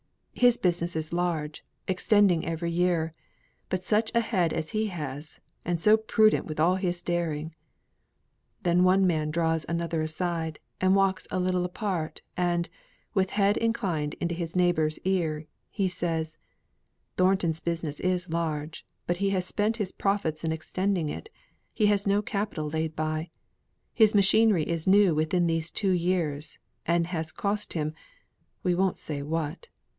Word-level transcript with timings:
"His 0.33 0.57
business 0.57 0.95
is 0.95 1.13
large 1.13 1.63
extending 1.87 2.43
every 2.43 2.71
year; 2.71 3.13
but 3.69 3.83
such 3.83 4.11
a 4.15 4.19
head 4.19 4.51
as 4.51 4.71
he 4.71 4.87
has, 4.87 5.39
and 5.63 5.79
so 5.79 5.95
prudent 5.97 6.47
with 6.47 6.59
all 6.59 6.77
his 6.77 7.03
daring!" 7.03 7.53
Then 8.63 8.83
one 8.83 9.05
man 9.05 9.29
draws 9.29 9.63
another 9.69 10.01
aside, 10.01 10.57
and 10.79 10.95
walks 10.95 11.27
a 11.29 11.39
little 11.39 11.63
apart, 11.63 12.21
and 12.35 12.67
with 13.13 13.29
head 13.31 13.55
inclined 13.57 14.15
into 14.15 14.33
his 14.33 14.55
neighbour's 14.55 14.97
ear, 15.03 15.45
he 15.69 15.87
says, 15.87 16.35
"Thornton's 17.17 17.59
business 17.59 17.99
is 17.99 18.27
large; 18.27 18.83
but 19.05 19.17
he 19.17 19.29
has 19.29 19.45
spent 19.45 19.77
his 19.77 19.91
profits 19.91 20.43
in 20.43 20.51
extending 20.51 21.09
it; 21.09 21.29
he 21.71 21.85
has 21.85 22.07
no 22.07 22.23
capital 22.23 22.67
laid 22.67 22.95
by; 22.95 23.29
his 23.93 24.15
machinery 24.15 24.63
is 24.67 24.87
new 24.87 25.13
within 25.13 25.45
these 25.45 25.69
two 25.69 25.91
years, 25.91 26.57
and 26.87 27.05
has 27.07 27.31
cost 27.31 27.73
him 27.73 27.93
we 28.63 28.73
won't 28.73 28.97
say 28.97 29.21
what! 29.21 29.67